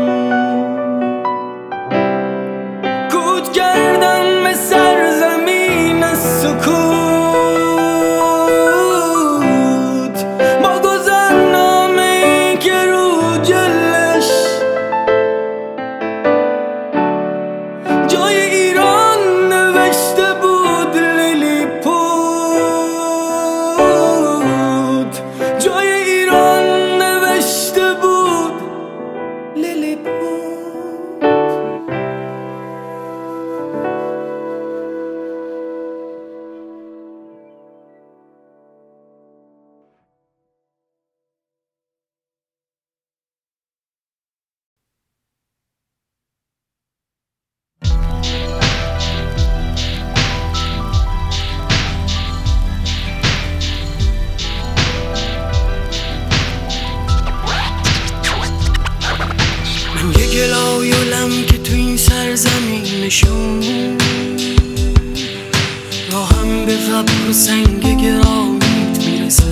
به 66.66 66.78
قبر 66.78 67.30
و 67.30 67.34
سنگ 67.34 68.02
گرامیت 68.02 69.06
می‌رسه. 69.06 69.44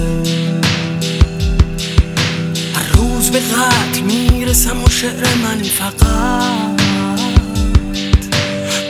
هر 2.76 2.88
روز 2.94 3.32
به 3.32 3.40
قتل 3.40 4.02
می‌رسم 4.02 4.84
و 4.84 4.90
شعر 4.90 5.24
من 5.44 5.64
فقط 5.64 6.82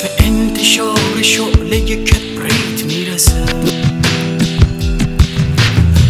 به 0.02 0.26
انتشار 0.26 1.22
شعله 1.22 1.80
کبریت 1.82 2.86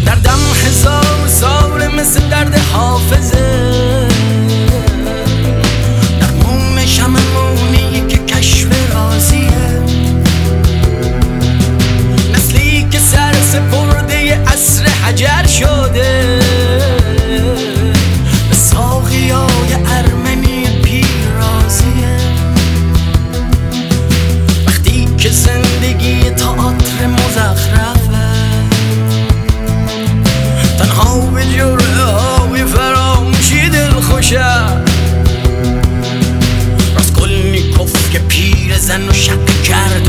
در 0.06 0.14
دردم 0.14 0.40
هزار 0.66 1.28
سال 1.28 1.88
مثل 2.00 2.28
درد 2.28 2.54
حافظه. 2.54 4.01
خجر 15.12 15.46
شده. 15.46 16.38
به 18.48 18.54
ساقیای 18.54 19.74
ارمنی 19.86 20.66
پیرازیه 20.84 22.16
وقتی 24.66 25.08
که 25.18 25.30
زندگی 25.30 26.30
تئاتر 26.30 27.06
مزخرفه 27.06 28.32
تنها 30.78 31.20
به 31.20 31.44
جوره 31.44 32.04
های 32.04 32.64
فراموشی 32.64 33.68
دل 33.68 33.90
خوشم 33.90 34.84
راست 36.96 37.14
کلی 37.14 37.72
کف 37.72 38.10
که 38.12 38.18
پیر 38.18 38.78
زن 38.78 39.08
و 39.08 39.12
شک 39.12 39.62
کرد 39.64 40.08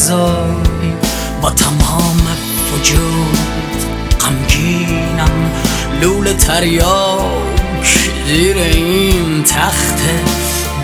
ارزایی 0.00 0.92
با 1.42 1.50
تمام 1.50 2.20
وجود 2.74 3.38
غمگینم. 4.20 5.50
لول 6.02 6.32
تریاک 6.32 7.98
زیر 8.26 8.56
این 8.56 9.42
تخت. 9.42 10.00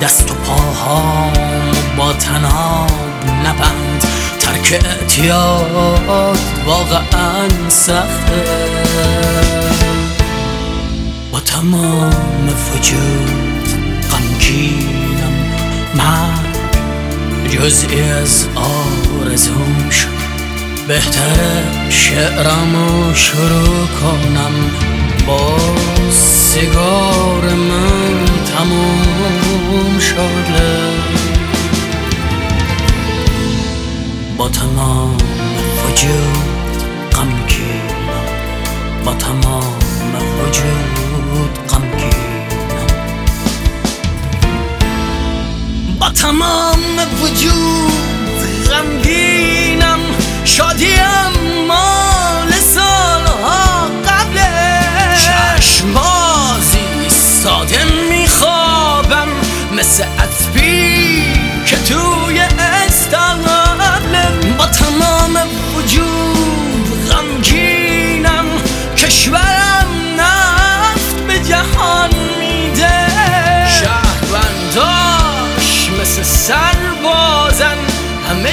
دست 0.02 0.30
و 0.30 0.34
پاهام 0.34 1.32
با 1.96 2.12
تناب 2.12 2.90
نبند. 3.44 4.04
ترک 4.40 4.84
اعتیاد 4.84 6.38
واقعا 6.66 7.48
سخته 7.68 8.44
با 11.32 11.40
تمام 11.40 12.48
وجود 12.74 13.68
غمگینم. 14.10 15.32
من 15.94 16.45
جزئی 17.57 18.00
از 18.00 18.48
آرزوم 18.54 19.90
شد. 19.90 20.09
بهتر 20.88 21.90
شعرمو 21.90 23.14
شروع 23.14 23.86
کنم. 24.00 24.70
با 25.26 25.57
سیگار 26.11 27.54
من 27.54 28.24
تموم 28.57 29.98
شده 29.98 30.90
با 34.38 34.48
تمام 34.48 35.16
وجود 35.84 36.84
غمگینم. 37.12 38.26
با 39.04 39.14
تمام 39.14 39.76
وجود 40.40 41.59
غمگینم. 41.68 42.36
تمام 46.20 46.80
وجود 47.22 47.92
غمگینم 48.70 50.00
شادیم 50.44 51.32
مال 51.68 51.95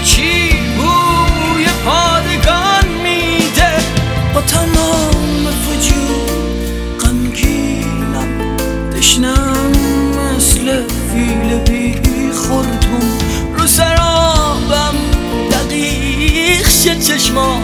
چی 0.03 0.49
بوی 0.77 1.65
پادگان 1.85 2.87
میده؟ 3.03 3.71
با 4.33 4.41
تمام 4.41 5.45
وجود 5.67 6.99
غمگینم 6.99 8.57
تشنم 8.97 9.71
مثل 10.37 10.83
فیل 10.87 11.57
بی 11.57 12.31
خورتون 12.31 13.11
رو 13.57 13.67
سرابم 13.67 14.95
دقیق 15.51 16.69
شه 16.69 16.99
چشما 16.99 17.59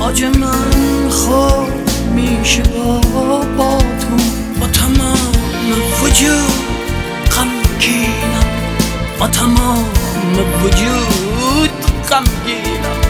آج 0.00 0.24
من 0.24 1.10
خواب 1.10 1.68
میشه 2.14 2.62
با 2.62 3.00
باتون 3.58 4.20
با 4.60 4.66
تمام 4.66 5.32
وجود 6.02 6.52
غمگینم 7.36 8.48
با 9.18 9.26
تمام 9.26 9.84
وجود 10.64 11.27
غمگینم 12.10 13.00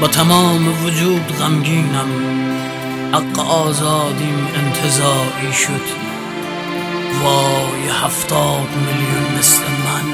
با 0.00 0.08
تمام 0.08 0.84
وجود 0.84 1.32
غمگینم 1.38 2.08
حق 3.12 3.38
آزادیم 3.38 4.48
انتظاری 4.54 5.52
شد. 5.52 6.02
وای 7.22 7.88
هفتاد 8.04 8.68
میلیون 8.86 9.38
مثل 9.38 9.62
من 9.62 10.12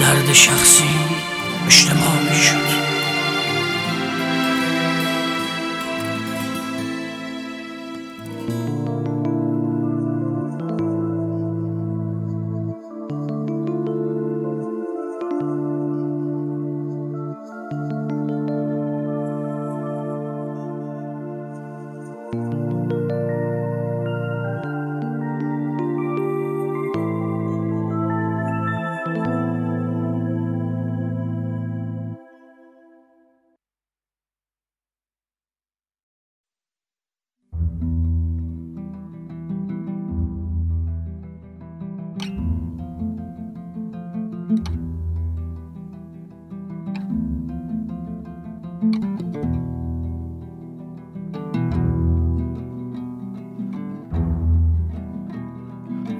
درد 0.00 0.32
شخصی 0.32 0.90
اجتماعی 1.66 2.42
شد. 2.42 2.91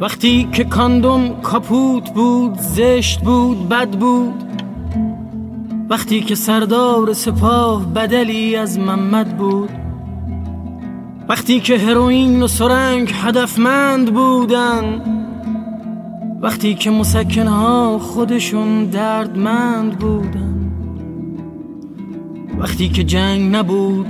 وقتی 0.03 0.49
که 0.53 0.65
کاندوم 0.65 1.41
کاپوت 1.43 2.11
بود 2.11 2.59
زشت 2.59 3.21
بود 3.21 3.69
بد 3.69 3.91
بود 3.91 4.35
وقتی 5.89 6.21
که 6.21 6.35
سردار 6.35 7.13
سپاه 7.13 7.87
بدلی 7.87 8.57
از 8.57 8.79
محمد 8.79 9.37
بود 9.37 9.71
وقتی 11.29 11.61
که 11.61 11.79
هروئین 11.79 12.43
و 12.43 12.47
سرنگ 12.47 13.13
هدفمند 13.15 14.15
بودن 14.15 15.03
وقتی 16.41 16.75
که 16.75 16.91
مسکنها 16.91 17.99
خودشون 17.99 18.85
دردمند 18.85 19.99
بودن 19.99 20.73
وقتی 22.59 22.89
که 22.89 23.05
جنگ 23.05 23.57
نبود 23.57 24.07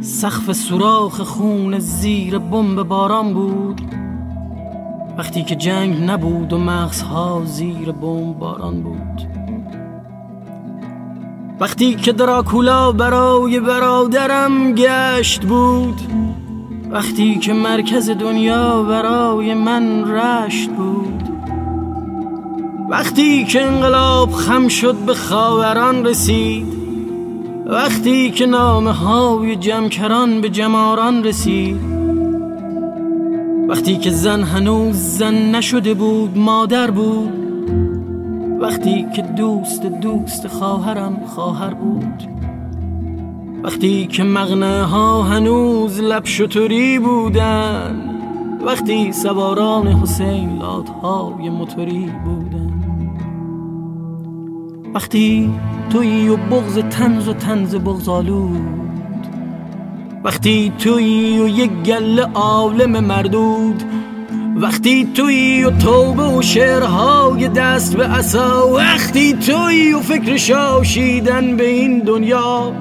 سقف 0.00 0.52
سوراخ 0.52 1.20
خون 1.20 1.78
زیر 1.78 2.38
بمب 2.38 2.82
باران 2.82 3.34
بود. 3.34 3.95
وقتی 5.18 5.42
که 5.42 5.56
جنگ 5.56 6.10
نبود 6.10 6.52
و 6.52 6.58
مغزها 6.58 7.42
زیر 7.44 7.92
بمب 7.92 8.38
باران 8.38 8.82
بود. 8.82 9.28
وقتی 11.60 11.94
که 11.94 12.12
دراکولا 12.12 12.92
برای 12.92 13.60
برادرم 13.60 14.72
گشت 14.72 15.42
بود. 15.44 16.00
وقتی 16.90 17.38
که 17.38 17.52
مرکز 17.52 18.10
دنیا 18.10 18.82
برای 18.82 19.54
من 19.54 20.10
رشت 20.10 20.70
بود. 20.70 21.22
وقتی 22.90 23.44
که 23.44 23.62
انقلاب 23.62 24.32
خم 24.32 24.68
شد 24.68 24.94
به 24.94 25.14
خاوران 25.14 26.06
رسید. 26.06 26.76
وقتی 27.66 28.30
که 28.30 28.46
نامه 28.46 28.92
های 28.92 29.56
جمکران 29.56 30.40
به 30.40 30.48
جماران 30.48 31.24
رسید. 31.24 31.95
وقتی 33.68 33.96
که 33.96 34.10
زن 34.10 34.42
هنوز 34.42 34.96
زن 34.96 35.54
نشده 35.54 35.94
بود 35.94 36.38
مادر 36.38 36.90
بود. 36.90 37.32
وقتی 38.60 39.06
که 39.16 39.22
دوست 39.22 39.86
دوست 39.86 40.46
خواهرم 40.46 41.20
خواهر 41.26 41.74
بود. 41.74 42.22
وقتی 43.62 44.06
که 44.06 44.24
مغنه 44.24 44.82
ها 44.82 45.22
هنوز 45.22 46.00
لب 46.00 46.24
شطوری 46.24 46.98
بودن. 46.98 48.10
وقتی 48.66 49.12
سواران 49.12 49.86
حسین 49.86 50.58
لاتهای 50.58 51.48
موتوری 51.50 52.12
بودن. 52.24 52.72
وقتی 54.94 55.50
توی 55.90 56.28
و 56.28 56.36
بغز 56.36 56.78
تنز 56.78 57.28
و 57.28 57.32
تنز 57.32 57.74
بغزالود 57.74 58.85
وقتی 60.26 60.72
توی 60.78 61.38
و 61.38 61.48
یک 61.48 61.70
گله 61.70 62.22
عالم 62.22 63.04
مردود 63.04 63.82
وقتی 64.56 65.04
توی 65.14 65.64
و 65.64 65.70
توبه 65.70 66.22
و 66.22 66.42
شعرهای 66.42 67.48
دست 67.48 67.96
به 67.96 68.06
عصا 68.06 68.72
وقتی 68.74 69.32
توی 69.32 69.92
و 69.92 70.00
فکر 70.00 70.36
شاشیدن 70.36 71.56
به 71.56 71.68
این 71.68 71.98
دنیا. 71.98 72.72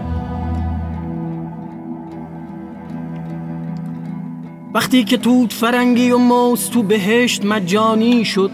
وقتی 4.73 5.03
که 5.03 5.17
توت 5.17 5.53
فرنگی 5.53 6.11
و 6.11 6.17
موز 6.17 6.69
تو 6.69 6.83
بهشت 6.83 7.45
مجانی 7.45 8.25
شد 8.25 8.51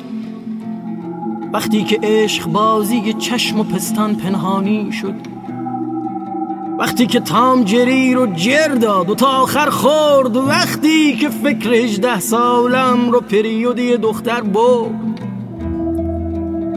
وقتی 1.53 1.83
که 1.83 1.99
عشق 2.03 2.47
بازی 2.47 3.13
چشم 3.13 3.59
و 3.59 3.63
پستان 3.63 4.15
پنهانی 4.15 4.91
شد. 4.91 5.30
وقتی 6.81 7.05
که 7.07 7.19
تام 7.19 7.63
جری 7.63 8.13
رو 8.13 8.27
جر 8.33 8.67
داد 8.67 9.09
و 9.09 9.15
تا 9.15 9.27
آخر 9.27 9.69
خورد 9.69 10.37
وقتی 10.37 11.15
که 11.15 11.29
فکر 11.29 11.73
هجده 11.73 12.19
سالم 12.19 13.11
رو 13.11 13.21
پریودی 13.21 13.97
دختر 13.97 14.41
بود 14.41 15.19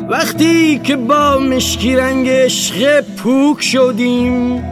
وقتی 0.08 0.78
که 0.78 0.96
با 0.96 1.38
مشکی 1.38 1.96
رنگ 1.96 2.28
عشق 2.28 3.00
پوک 3.00 3.62
شدیم 3.62 4.64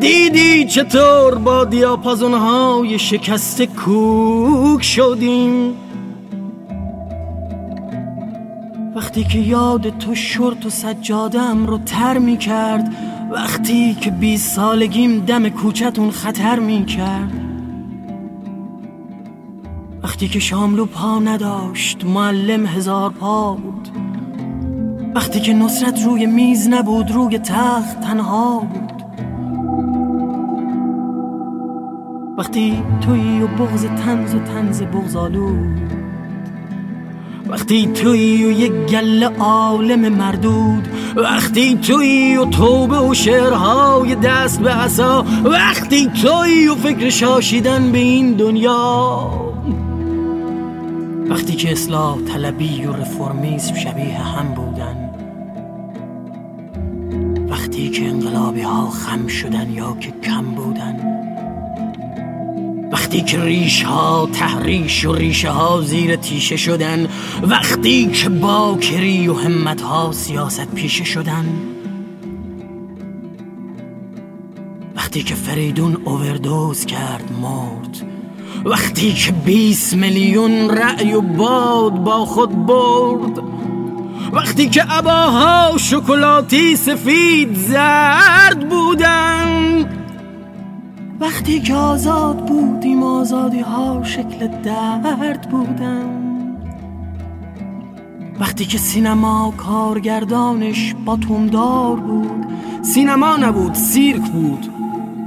دیدی 0.00 0.64
چطور 0.64 1.34
با 1.34 1.64
دیاپازون 1.64 2.34
های 2.34 2.98
شکست 2.98 3.62
کوک 3.62 4.82
شدیم. 4.82 5.74
وقتی 8.96 9.24
که 9.24 9.38
یاد 9.38 9.98
تو 9.98 10.14
شرط 10.14 10.66
و 10.66 10.70
سجادم 10.70 11.66
رو 11.66 11.78
تر 11.78 12.18
می 12.18 12.36
کرد 12.36 13.07
وقتی 13.30 13.94
که 13.94 14.10
بی 14.10 14.36
سالگیم 14.36 15.20
دم 15.20 15.48
کوچتون 15.48 16.10
خطر 16.10 16.58
می 16.58 16.84
کرد 16.84 17.32
وقتی 20.02 20.28
که 20.28 20.38
شاملو 20.38 20.86
پا 20.86 21.18
نداشت 21.18 22.04
معلم 22.04 22.66
هزار 22.66 23.10
پا 23.10 23.54
بود. 23.54 23.88
وقتی 25.14 25.40
که 25.40 25.52
نصرت 25.52 26.04
روی 26.04 26.26
میز 26.26 26.68
نبود 26.68 27.10
روی 27.10 27.38
تخت 27.38 28.00
تنها 28.00 28.60
بود. 28.60 29.02
وقتی 32.38 32.82
توی 33.00 33.42
و 33.42 33.46
بغز 33.46 33.86
تنز 33.86 34.34
و 34.34 34.38
تنز 34.38 34.82
بغزالو 34.82 35.56
وقتی 37.48 37.86
توی 37.86 38.44
و 38.44 38.50
یک 38.50 38.72
گله 38.72 39.26
عالم 39.26 40.08
مردود 40.08 40.88
وقتی 41.16 41.76
توی 41.76 42.36
و 42.36 42.44
توبه 42.44 42.98
و 42.98 43.14
شعرهای 43.14 44.14
دست 44.14 44.60
به 44.60 44.70
عصا 44.70 45.24
وقتی 45.44 46.06
توی 46.06 46.68
و 46.68 46.74
فکر 46.74 47.10
شاشیدن 47.10 47.92
به 47.92 47.98
این 47.98 48.32
دنیا. 48.32 49.30
وقتی 51.28 51.52
که 51.52 51.72
اصلاح 51.72 52.18
طلبی 52.20 52.84
و 52.84 52.92
رفرمیسم 52.92 53.74
شبیه 53.74 54.18
هم 54.18 54.54
بودن 54.54 55.10
وقتی 57.48 57.90
که 57.90 58.08
انقلابی 58.08 58.62
ها 58.62 58.90
خم 58.90 59.26
شدن 59.26 59.70
یا 59.70 59.96
که 60.00 60.12
کم 60.22 60.44
بودن. 60.44 61.07
وقتی 62.92 63.20
که 63.20 63.44
ریش 63.44 63.82
ها 63.82 64.28
تحریش 64.32 65.04
و 65.04 65.14
ریشه 65.14 65.50
ها 65.50 65.80
زیر 65.80 66.16
تیشه 66.16 66.56
شدن 66.56 67.08
وقتی 67.42 68.06
که 68.06 68.28
باکری 68.28 69.28
و 69.28 69.34
همت 69.34 69.80
ها 69.80 70.12
سیاست 70.12 70.74
پیشه 70.74 71.04
شدن 71.04 71.44
وقتی 74.96 75.22
که 75.22 75.34
فریدون 75.34 75.96
اووردوز 76.04 76.86
کرد 76.86 77.32
مرد 77.42 77.98
وقتی 78.64 79.12
که 79.12 79.32
20 79.32 79.94
میلیون 79.94 80.70
رأی 80.70 81.12
و 81.12 81.20
باد 81.20 81.94
با 81.94 82.24
خود 82.24 82.66
برد 82.66 83.38
وقتی 84.32 84.68
که 84.68 84.82
عباها 84.82 85.78
شکلاتی 85.78 86.76
سفید 86.76 87.54
زرد 87.54 88.68
بودن 88.68 89.97
وقتی 91.20 91.60
که 91.60 91.74
آزاد 91.74 92.46
بودیم 92.46 93.02
آزادی 93.02 93.60
ها 93.60 94.02
شکل 94.02 94.46
درد 94.62 95.48
بودن. 95.50 96.18
وقتی 98.40 98.64
که 98.64 98.78
سینما 98.78 99.54
کارگردانش 99.56 100.94
باتومدار 101.04 101.96
بود 101.96 102.46
سینما 102.82 103.36
نبود 103.36 103.74
سیرک 103.74 104.30
بود 104.30 104.68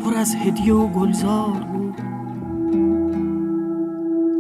پر 0.04 0.18
از 0.18 0.36
هدیه 0.36 0.74
و 0.74 0.88
گلزار 0.88 1.66
بود. 1.74 1.96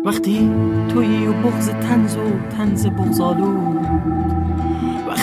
وقتی 0.05 0.51
توی 0.89 1.27
و 1.27 1.33
بغز 1.33 1.69
تنز 1.69 2.15
و 2.15 2.55
تنز 2.57 2.87
بغزالود 2.87 3.79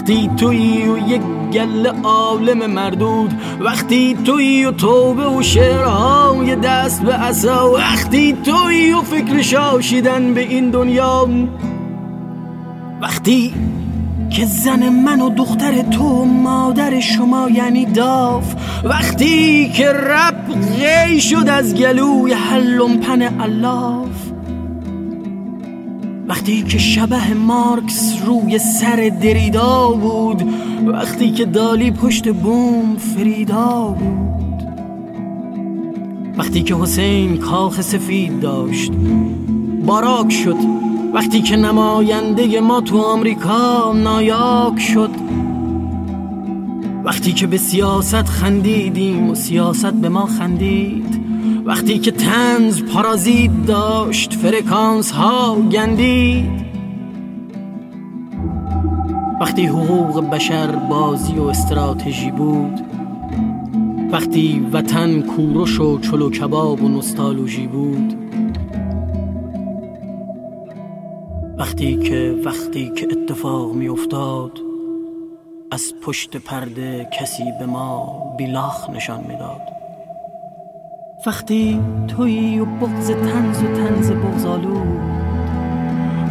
وقتی 0.08 0.30
توی 0.36 0.88
و 0.88 0.98
یک 0.98 1.22
گل 1.52 1.86
عالم 2.02 2.70
مردود 2.70 3.34
وقتی 3.60 4.16
توی 4.24 4.64
و 4.64 4.70
توبه 4.70 5.28
و 5.28 5.42
شعرهای 5.42 6.56
دست 6.56 7.02
به 7.02 7.12
عصا 7.12 7.72
وقتی 7.72 8.32
توی 8.32 8.92
و 8.92 9.02
فکر 9.02 9.42
شاشیدن 9.42 10.34
به 10.34 10.40
این 10.40 10.70
دنیا 10.70 11.28
وقتی 13.00 13.54
که 14.30 14.44
زن 14.44 14.88
من 14.88 15.20
و 15.20 15.30
دختر 15.30 15.82
تو 15.82 16.24
مادر 16.24 17.00
شما 17.00 17.48
یعنی 17.50 17.86
داف 17.86 18.54
وقتی 18.84 19.68
که 19.68 19.92
رب 19.92 20.46
غی 20.80 21.20
شد 21.20 21.48
از 21.48 21.74
گلوی 21.74 22.34
پن 23.02 23.40
الاف. 23.40 24.27
وقتی 26.28 26.62
که 26.62 26.78
شبه 26.78 27.34
مارکس 27.34 28.22
روی 28.26 28.58
سر 28.58 29.12
دریدا 29.22 29.88
بود 29.88 30.42
وقتی 30.86 31.30
که 31.30 31.44
دالی 31.44 31.90
پشت 31.90 32.28
بوم 32.28 32.96
فریدا 32.96 33.96
بود. 33.98 34.62
وقتی 36.38 36.62
که 36.62 36.74
حسین 36.74 37.36
کاخ 37.36 37.80
سفید 37.80 38.40
داشت 38.40 38.92
باراک 39.86 40.32
شد. 40.32 40.56
وقتی 41.14 41.42
که 41.42 41.56
نماینده 41.56 42.60
ما 42.60 42.80
تو 42.80 42.98
آمریکا 42.98 43.92
نایاک 43.92 44.78
شد. 44.78 45.10
وقتی 47.04 47.32
که 47.32 47.46
به 47.46 47.56
سیاست 47.56 48.24
خندیدیم 48.24 49.30
و 49.30 49.34
سیاست 49.34 49.92
به 49.92 50.08
ما 50.08 50.26
خندید. 50.26 51.27
وقتی 51.68 51.98
که 51.98 52.10
تنز 52.10 52.82
پارازیت 52.82 53.66
داشت 53.66 54.34
فرکانس 54.34 55.10
ها 55.10 55.56
گندید. 55.72 56.68
وقتی 59.40 59.66
حقوق 59.66 60.30
بشر 60.30 60.66
بازی 60.66 61.34
و 61.34 61.42
استراتژی 61.42 62.30
بود 62.30 62.80
وقتی 64.12 64.66
وطن 64.72 65.20
کورش 65.20 65.80
و 65.80 65.98
چلو 65.98 66.30
کباب 66.30 66.82
و 66.82 66.88
نستالوژی 66.88 67.66
بود 67.66 68.14
وقتی 71.58 71.96
که 71.96 72.34
وقتی 72.44 72.92
که 72.96 73.08
اتفاق 73.10 73.72
می 73.72 73.88
افتاد 73.88 74.58
از 75.70 75.94
پشت 76.02 76.36
پرده 76.36 77.08
کسی 77.20 77.44
به 77.58 77.66
ما 77.66 78.34
بیلاخ 78.38 78.90
نشان 78.90 79.24
می‌داد. 79.28 79.77
وقتی 81.26 81.80
توی 82.08 82.60
و 82.60 82.64
بغز 82.64 83.10
تنز 83.10 83.62
و 83.62 83.66
تنز 83.66 84.10
بغزالو 84.10 84.78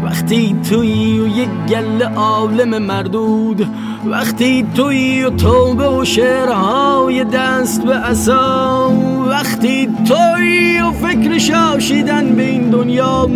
وقتی 0.03 0.55
توی 0.69 1.19
و 1.19 1.27
یک 1.27 1.49
گل 1.69 2.01
عالم 2.03 2.83
مردود. 2.83 3.67
وقتی 4.05 4.65
توی 4.75 5.23
و 5.23 5.29
توبه 5.29 5.89
و 5.89 6.05
شعرهای 6.05 7.23
دست 7.23 7.85
به 7.85 7.93
عصا. 7.93 8.91
وقتی 9.27 9.89
توی 10.07 10.81
و 10.81 10.91
فکر 10.91 11.37
شاشیدن 11.37 12.35
به 12.35 12.43
این 12.43 12.69
دنیا. 12.69 13.27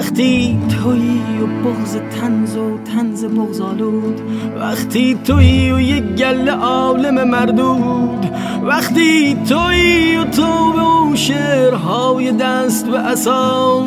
وقتی 0.00 0.58
توی 0.68 1.20
و 1.42 1.68
بغز 1.68 1.96
تنز 1.96 2.56
و 2.56 2.78
تنز 2.78 3.24
بغزالود 3.24 4.20
وقتی 4.60 5.14
توی 5.24 5.72
و 5.72 5.80
یک 5.80 6.04
گل 6.04 6.48
عالم 6.48 7.28
مردود 7.28 8.26
وقتی 8.62 9.34
توی 9.48 10.16
و 10.16 10.24
تو 10.24 10.72
و 11.12 11.16
شعرهای 11.16 12.32
دست 12.32 12.88
و 12.88 12.96
عصا 12.96 13.84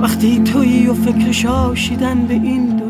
وقتی 0.00 0.40
توی 0.44 0.86
و 0.86 0.94
فکر 0.94 1.32
شاشیدن 1.32 2.26
به 2.26 2.34
این 2.34 2.85